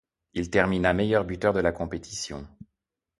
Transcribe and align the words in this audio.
Il 0.33 0.49
terminera 0.49 0.93
meilleur 0.95 1.25
buteur 1.25 1.53
de 1.53 1.59
la 1.59 1.71
compétition. 1.71 2.47